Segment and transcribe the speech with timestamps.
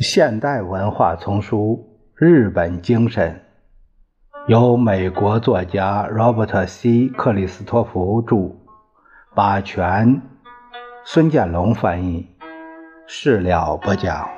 [0.00, 1.84] 现代文化丛书
[2.24, 3.42] 《日本精神》，
[4.48, 7.08] 由美国作家 Robert C.
[7.08, 8.54] 克里斯托弗著，
[9.34, 10.22] 把全
[11.04, 12.28] 孙建龙翻译，
[13.08, 14.37] 事了不讲。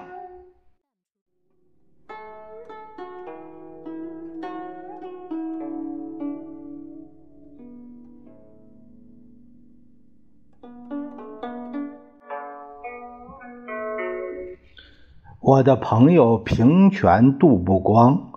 [15.50, 18.30] 我的朋友平泉杜不光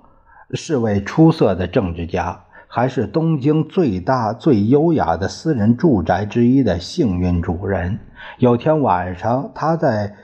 [0.55, 7.99] 是位出色的政治家，还是东京最大最优雅的私人住宅之一的幸运主人。
[8.39, 10.15] 有天晚上，他在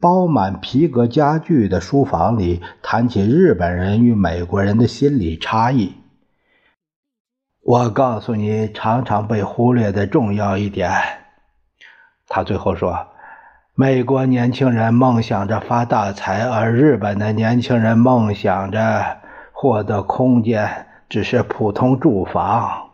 [0.00, 5.96] 包满皮革家具的书房里谈起日本人与美国人的心理差异。
[7.62, 10.90] 我告诉你，常常被忽略的重要一点，
[12.26, 13.08] 他最后说。
[13.80, 19.18] 美国年轻人梦想着发大财，而日本的年轻人梦想着
[19.52, 22.88] 获得空间，只是普通住房。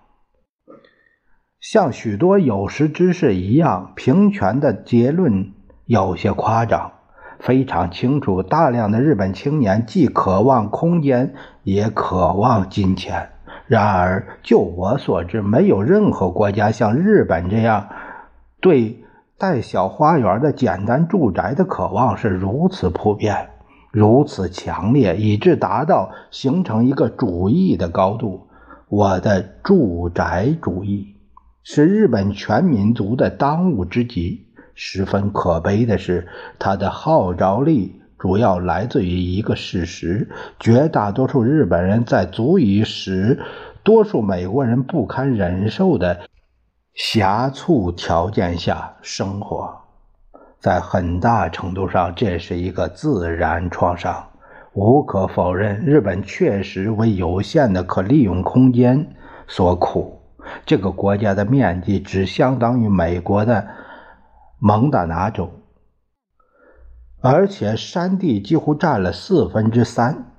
[1.58, 5.54] 像许多有识之士一样，平权的结论
[5.86, 6.92] 有些夸张。
[7.38, 11.32] 非常清楚，大量的日本青年既渴望空间，
[11.62, 13.30] 也渴望金钱。
[13.66, 17.88] 然而，就我所知，没有任何国家像日本这样
[18.60, 19.00] 对。
[19.44, 23.50] 带小花园的简单住宅的渴望是如此普遍、
[23.92, 28.48] 如此强烈，以致达到形成一个主义的高度。
[28.88, 31.16] 我的住宅主义
[31.62, 34.46] 是日本全民族的当务之急。
[34.72, 36.26] 十分可悲的是，
[36.58, 43.38] 它的号召力主要来自于一个事实：绝大多数日本人在足以使
[43.82, 46.20] 多数美国人不堪忍受的。
[46.94, 49.82] 狭促条件下生活，
[50.60, 54.28] 在很大程度上，这是一个自然创伤。
[54.74, 59.12] 无可否认，日本确实为有限的可利用空间
[59.48, 60.20] 所苦。
[60.64, 63.66] 这个国家的面积只相当于美国的
[64.60, 65.50] 蒙大拿州，
[67.20, 70.33] 而且山地几乎占了四分之三。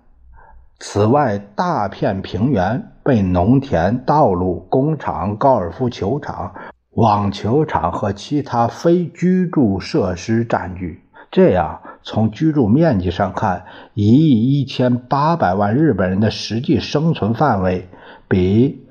[0.78, 6.53] 此外，大片平原被农田、道路、工厂、高尔夫球场、
[6.91, 11.02] 网球场和其他非居住设施占据。
[11.31, 17.88] 这样，从居住面积上看，一亿一千八百万日本人的实际生存范围
[18.28, 18.85] 比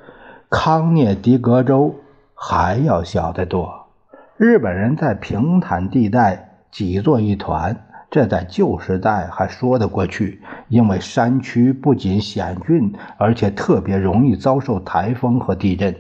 [0.51, 1.97] 康涅狄格州
[2.35, 3.89] 还要小得多。
[4.37, 7.84] 日本人在平坦地带挤作一团。
[8.15, 15.97] 这在旧时代还说得过去，因为山区不仅险峻，而且特别容易遭受台风和地震。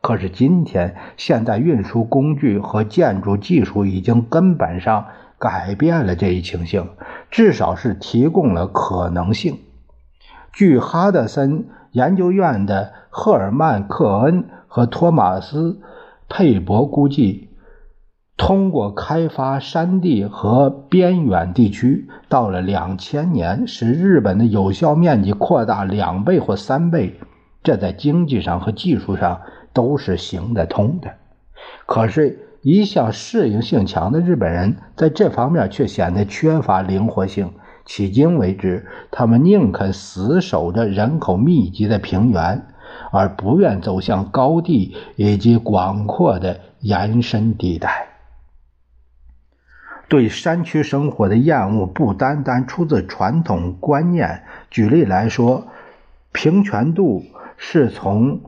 [0.00, 5.06] 可是今天，现代运输工具和建筑技术已经根本上
[5.38, 6.88] 改变了这一情形，
[7.30, 9.60] 至少是提供了可能性。
[10.52, 15.74] 据哈德森研究院的赫尔曼·克恩和托马斯·
[16.28, 17.45] 佩伯估计。
[18.36, 27.18] 通过开发山地和边远地区，到了两千年，使日本的有效面积扩大两倍或三倍，
[27.62, 29.40] 这在经济上和技术上
[29.72, 31.10] 都是行得通的。
[31.86, 37.50] 可是，一向适应性强的日本人在这方面却显得缺乏灵活性。
[37.86, 42.66] 迄今为止，他们宁肯死守着人口密集的平原，
[43.12, 48.08] 而不愿走向高地以及广阔的延伸地带。
[50.08, 54.44] 对山区生活的厌恶不单单出自传统观念。
[54.70, 55.66] 举例来说，
[56.32, 57.24] 平泉渡
[57.56, 58.40] 是从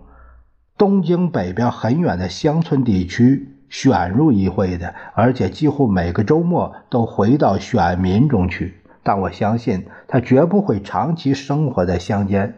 [0.76, 8.74] 东京北边很远的乡村地区选入议会的，而且几乎每个周末都回到选民中去。
[9.02, 12.56] 但我相信他绝不会长期生活在乡间。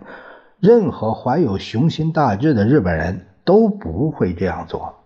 [0.59, 5.00] 任何怀有雄心大志的日本人都不会这样做。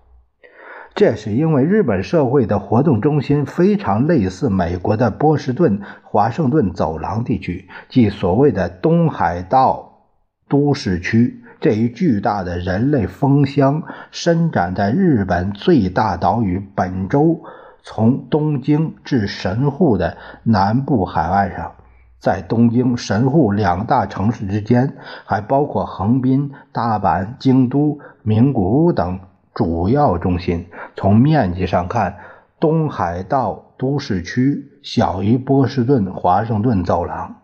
[0.94, 10.04] 这是因为日本社会的活动中心非常类似美国的波士顿华盛顿走廊地区，即所谓的东海道
[10.48, 11.40] 都市区。
[11.60, 13.82] 这一巨大的人类风箱
[14.12, 17.40] 伸展在日本最大岛屿本州
[17.82, 21.72] 从东京至神户的南部海岸上，
[22.20, 24.94] 在东京、神户两大城市之间，
[25.24, 29.18] 还包括横滨、大阪、京都、名古屋等。
[29.54, 30.66] 主要中心
[30.96, 32.18] 从面积上看，
[32.58, 37.36] 东海道都市区小于波士顿华盛顿走廊，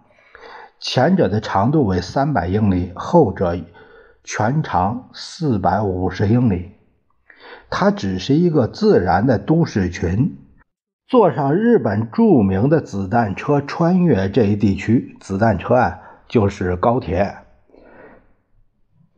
[0.81, 3.57] 前者的长度为三百英里，后者
[4.25, 6.73] 全长四百五十英里。
[7.71, 10.37] 它只是一个自然的都市群，
[11.07, 17.37] 坐上日本著名的子弹车穿越这一地区，子弹车啊就是高铁，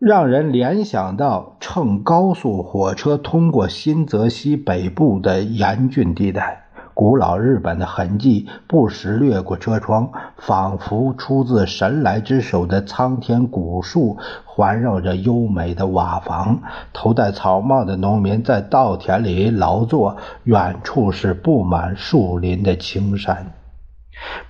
[0.04, 6.64] 让人联想到乘高速火车通过新泽西北部的严峻地带。
[6.93, 16.58] 古老日本的痕迹不时掠过车窗，仿佛出自神来之手的苍天古树，环绕着优美的瓦房。
[16.93, 23.52] 头戴草帽的农民在稻田里劳作，远处是布满树林的青山。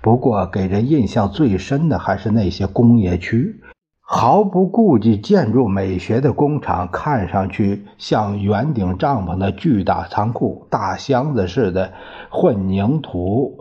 [0.01, 3.61] 不过，给人印象最深的还是那些工业区。
[4.15, 11.95] 毫不顾忌建筑美学的工厂，看上去像圆顶帐篷的巨大仓库、大箱子似的
[12.29, 13.59] 混凝土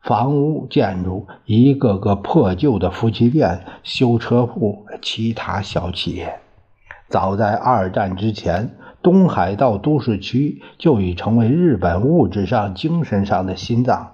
[0.00, 6.40] 房屋建筑，一个个破旧的夫妻店、修车铺、其他小企业。
[7.10, 8.70] 早在二战之前，
[9.02, 14.12] 东海道都市区就已成为日本物质上、精神上的心脏，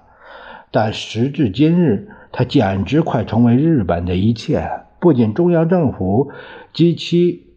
[0.69, 4.69] 但时至今日，它简直快成为日本的一切。
[4.99, 6.31] 不仅中央政府
[6.73, 7.47] 及其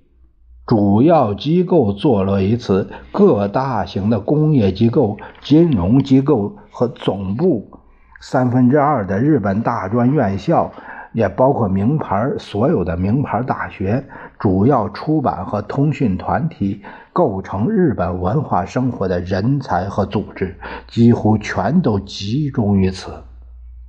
[0.66, 7.78] 主要机构坐落于此，各大型的工业机构、金融机构和总部，
[8.20, 10.70] 三分之二的日本大专院校，
[11.12, 14.04] 也包括名牌所有的名牌大学、
[14.38, 16.82] 主要出版和通讯团体，
[17.12, 20.54] 构成日本文化生活的人才和组织，
[20.87, 23.10] 几乎全都集中于此。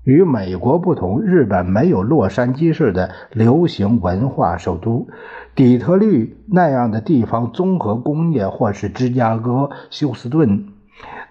[0.03, 5.07] 与美国不同，日本没有洛杉矶式的流行文化首都、
[5.53, 10.69] 底特律那样的地方综合工业，或是芝加哥、休斯顿、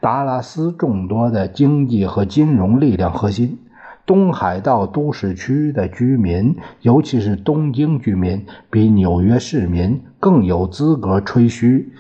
[0.01, 3.59] 达拉斯众多的经济和金融力量核心。
[4.07, 11.93] 东海道都市区的居民，尤其是东京居民，比纽约市民更有资格吹嘘：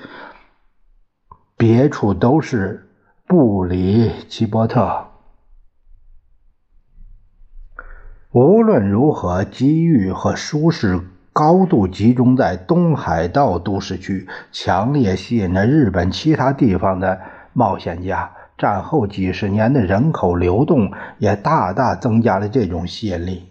[1.56, 2.88] 别处都是
[3.26, 5.09] 布里奇波特。
[8.32, 11.00] 无论如何，机遇和舒适
[11.32, 17.18] 高度集中在东海道都市区，强烈吸引着日本其他地方的
[17.52, 18.30] 冒险家。
[18.56, 23.48] 战后几十年的人口流动也大大增加了这种吸引力。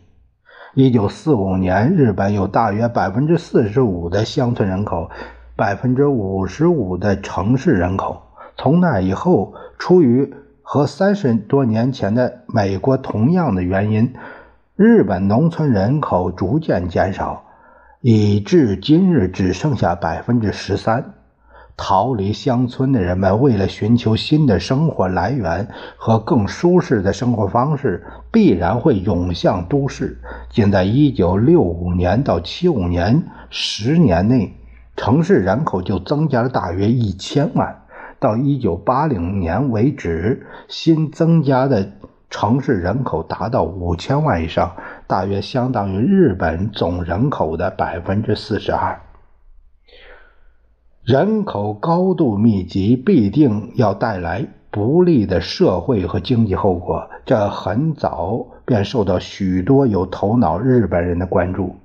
[0.75, 5.09] 一九四五年，日本有大约百分之四十五的乡村人口，
[5.57, 8.21] 百分之五十五的城市人口。
[8.55, 14.13] 从那以后，出于和三十多年前的美国同样的原因。
[14.81, 17.43] 日本农村人口逐渐减少，
[17.99, 21.15] 以至今日只剩下百分之十三。
[21.75, 25.67] 逃离乡村的人们为了寻求新的生活来源
[25.97, 30.17] 和更舒适的生活方式，必然会涌向都市。
[30.49, 34.53] 仅在1965年到75年十年内，
[34.95, 37.81] 城市人口就增加了大约一千万。
[38.17, 41.91] 到1980年为止，新增加的。
[42.29, 44.75] 城市人口达到五千万以上，
[45.07, 49.01] 大约相当于日本总人口的百分之四十二。
[51.03, 61.75] 人口高度密集必定要带来不利的社会和经济后果，这很早便受到许多有头脑日本人的关注。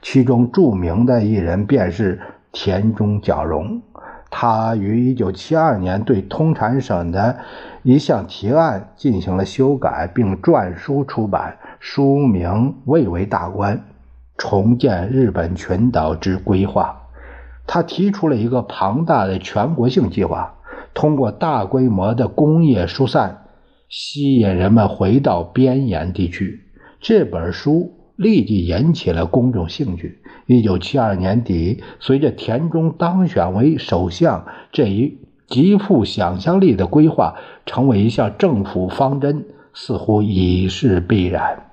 [0.00, 3.80] 其中著名的一人便是田中角荣。
[4.44, 7.38] 他于1972年对通产省的
[7.84, 13.84] 一项提案进行了修改，并撰书出版，书名蔚为大观：
[14.36, 17.02] 重建日本群岛之规划。
[17.68, 20.52] 他提出了一个庞大的全国性计划，
[20.92, 23.44] 通过大规模的工业疏散，
[23.88, 26.58] 吸引人们回到边沿地区。
[27.00, 27.92] 这本书
[28.22, 30.22] 立即引起了公众兴趣。
[30.46, 37.34] 一九七二年底，随着田中当选为首相，这一极富想象力的规划
[37.66, 41.66] 成为一项政府方针，似乎已是必然。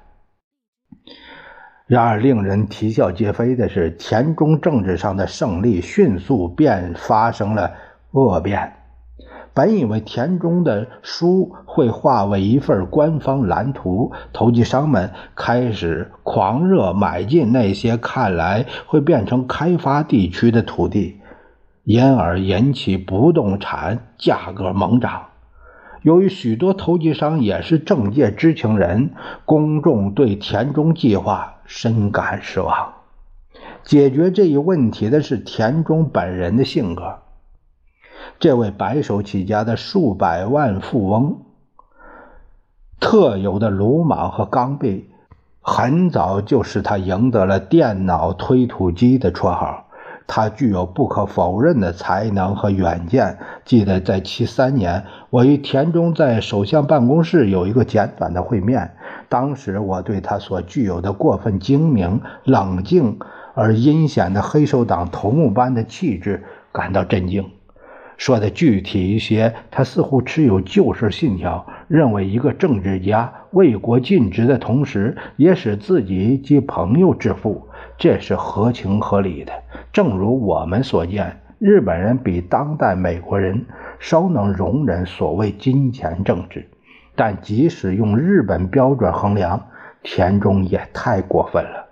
[1.87, 7.71] 然而，令人啼笑皆非的是，田中政治上的胜利迅速便发生了
[8.11, 8.78] 恶变。
[9.59, 21.19] 本以为田中的书会化为一份官方蓝图，投机商们开始狂热买进那些看来会变成开发地区的土地，
[21.83, 25.25] 因而引起不动产价格猛涨。
[26.03, 29.11] 由于许多投机商也是政界知情人，
[29.43, 32.93] 公众对田中计划深感失望。
[33.83, 37.19] 解决这一问题的是田中本人的性格。
[38.39, 41.39] 这位白手起家的数百万富翁
[43.01, 45.03] 特有的鲁莽和刚愎，
[45.59, 49.87] 很早就使他赢得了“电脑推土机”的绰号。
[50.25, 53.39] 他具有不可否认的才能和远见。
[53.65, 58.95] 记得在七三年，我与田中在首相办公室有一个简短的会面。
[59.27, 63.19] 当时我对他所具有的过分精明、冷静
[63.53, 67.49] 而阴险的黑手党头目般的气质感到震惊。
[68.19, 77.65] 说的具体一些，他似乎持有旧式信条，认为一个政治家为国尽职的同时，也使自己及朋友致富。
[77.97, 79.53] 这是合情合理的，
[79.93, 83.65] 正如我们所见，日本人比当代美国人
[83.99, 86.67] 稍能容忍所谓金钱政治，
[87.15, 89.67] 但即使用日本标准衡量，
[90.03, 91.88] 田中也太过分了。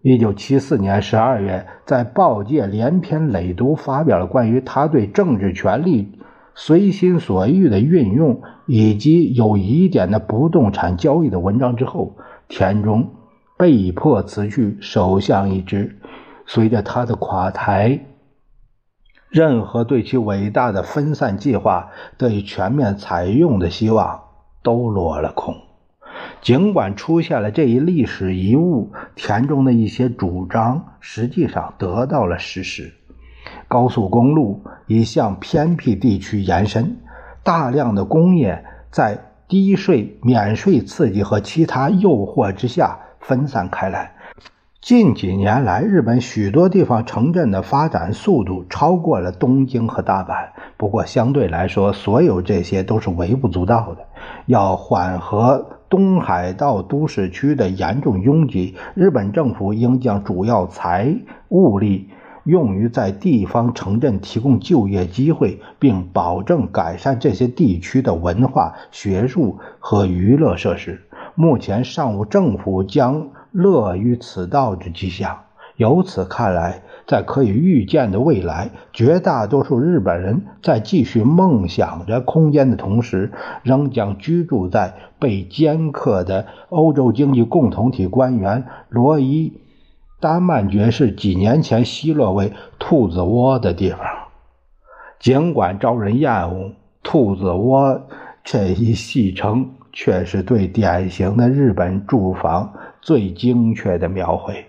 [0.00, 6.18] 一九七四年十二月，在报界连篇累牍发表了关于他对政治权力
[6.54, 12.16] 随心所欲的运用以及有疑点的不动产交易的文章之后，
[12.48, 13.10] 田中。
[13.58, 15.98] 被迫辞去首相一职，
[16.46, 18.06] 随着他的垮台，
[19.30, 24.20] 任何对其伟大的分散计划得以全面采用的希望
[24.62, 25.56] 都落了空。
[26.40, 32.92] 尽管出现了这一历史遗物，田中的一些主张实际上得到了实施。
[33.66, 36.96] 高速公路已向偏僻地区延伸，
[37.42, 42.98] 大量的工业在低税、免税刺激和其他诱惑之下。
[43.20, 44.12] 分散开来。
[44.80, 50.48] 近几年来，日本许多地方城镇的发展速度超过了东京和大阪。
[50.78, 54.06] 不过，相对来说，所有这些都是微不足道的。
[54.46, 61.16] 要缓和东海道都市区的严重拥挤，日本政府应将主要财
[61.48, 62.08] 物力
[62.44, 71.02] 用于在地方城镇提供就业机会，并保证改善这些地区的文化、学术和娱乐设施。
[71.34, 75.38] 目前尚无政府将乐于此道之迹象。
[75.76, 83.32] 由此看来，在可以预见的未来，绝大多数日本人在继续梦想着空间的同时，
[83.64, 89.54] 仍将居住在被尖刻的欧洲经济共同体官员罗伊·
[90.20, 94.00] 丹曼爵士几年前奚落为“兔子窝”的地方。
[95.18, 96.72] 尽管招人厌恶
[97.02, 98.02] ，“兔子窝”
[98.44, 99.70] 这一戏称。
[99.90, 104.66] 却是对典型的日本住房最精确的描绘，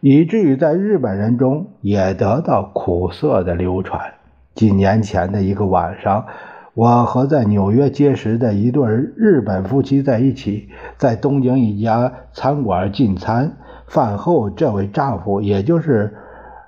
[0.00, 4.14] 以至于在日本人中也得到苦涩的流传。
[4.54, 6.26] 几年前的一个晚上，
[6.74, 8.86] 我和在纽约结识的一对
[9.16, 13.56] 日本夫妻在一起，在东京一家餐馆进餐。
[13.86, 16.14] 饭后，这位丈夫，也就是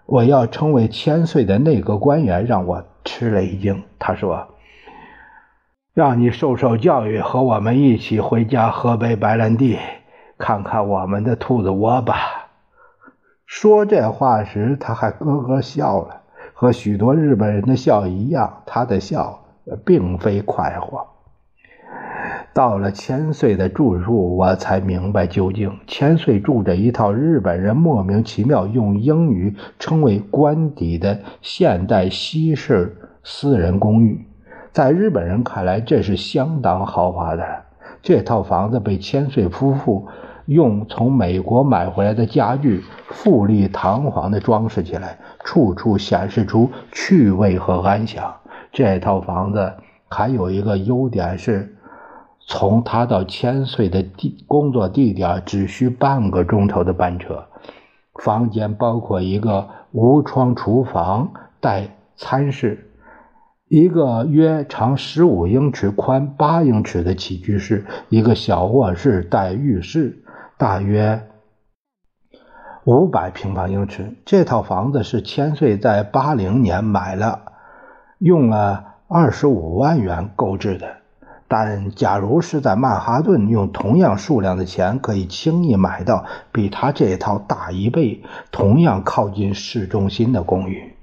[0.07, 3.83] 我要称为千岁的内阁官员，让我吃了一惊。
[3.99, 4.49] 他说。
[5.95, 9.77] 让你受受教育，和我们一起回家喝杯白兰地，
[10.39, 12.38] 看看我们的兔子窝吧。
[13.49, 16.21] 说这话时，他还咯咯笑了，
[16.53, 19.41] 和许多日本人的笑一样，他的笑
[19.87, 21.07] 并非快活。
[22.53, 25.79] 到了千岁的住处，我才明白究竟。
[25.87, 34.27] 千岁住着一套日本人莫名其妙用英语称为“官邸”的现代西式私人公寓。
[34.73, 37.43] 在日本人看来，这是相当豪华的。
[38.03, 40.07] 这套房子被千岁夫妇
[40.49, 48.35] 用从美国买回来的家具富丽堂皇地装饰起来，处处显示出趣味和安详。
[48.73, 49.75] 这套房子
[50.09, 51.77] 还有一个优点是，
[52.41, 57.45] 从他到千岁的地工作地点只需半个钟头的班车。
[58.15, 62.87] 房间包括一个无窗厨房，带餐室。
[63.69, 70.23] 一个约长十五英尺、宽八英尺的起居室，一个小卧室带浴室，
[70.59, 71.23] 大约
[72.83, 74.17] 五百平方英尺。
[74.25, 77.43] 这套房子是千岁在八零年买了，
[78.19, 80.97] 用了二十五万元购置的。
[81.47, 90.95] 但假如是在曼哈顿，用同样数量的钱，可以轻易买到比他这套大一倍、同样靠近市中心的公寓。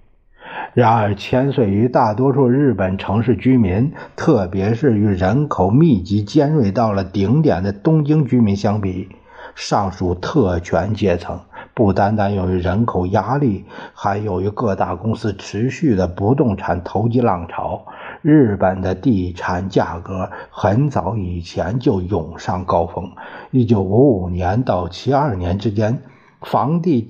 [0.73, 9.07] 然而，千岁与大多数日本城市居民，特别是与人口密集、尖锐到了顶点的东京居民相比，
[9.55, 11.39] 尚属特权阶层。
[11.73, 17.87] 不单单由于人口压力，还由于各大公司持续的不动产投机浪潮，
[18.21, 23.11] 日本的地产价格很早以前就涌上高峰。
[23.49, 26.03] 一九五五年到七二年之间，
[26.41, 27.07] 房地。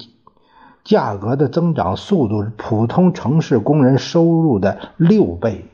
[0.84, 5.66] 价格的增长速度是普通城市工人收入的六倍。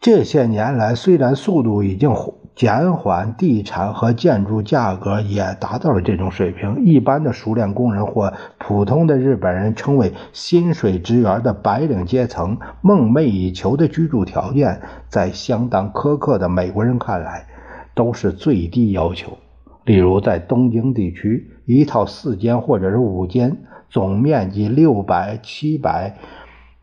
[0.00, 6.84] 这些年来，虽然速度已经缓减缓地产和建筑价格也达到了这种水平。
[6.84, 17.46] 一般的熟练工人或普通的日本人称为薪水职员的白领阶层，梦寐以求的居住条件，在相当苛刻的美国人看来，
[17.94, 19.38] 都是最低要求。
[19.86, 23.56] 例如，在东京地区，一套四间或者是五间、
[23.88, 26.14] 总面积六百七百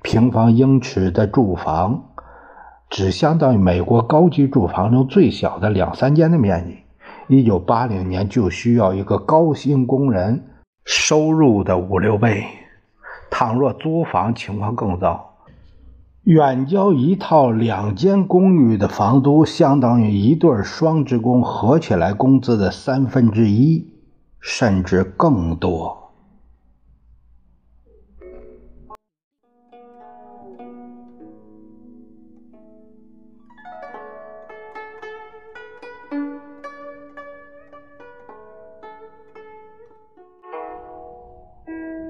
[0.01, 2.05] 平方英尺的住房。
[2.89, 6.77] 只相当于美国高级住房中最小的两三间的面积。
[7.35, 10.45] 一九八零年就需要一个高薪工人
[10.85, 12.45] 收入的五六倍。
[13.29, 15.33] 倘若租房，情况更糟，
[16.23, 23.85] 远郊一套两间公寓的房租相当于一对双职工合起来工资的三分之一，
[24.39, 26.06] 甚至更多。